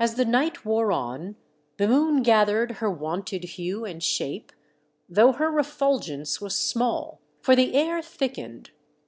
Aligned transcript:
As 0.00 0.16
the 0.16 0.24
night 0.24 0.64
wore 0.64 0.90
on 0.90 1.36
the 1.76 1.86
moon 1.86 2.24
gathered 2.24 2.72
her 2.78 2.90
wonted 2.90 3.44
hue 3.44 3.84
and 3.84 4.02
shape, 4.02 4.50
though 5.08 5.30
her 5.34 5.52
refulgence 5.52 6.40
was 6.40 6.56
small, 6.56 7.20
for 7.40 7.54
the 7.54 7.72
air 7.76 8.02
thickened. 8.02 8.72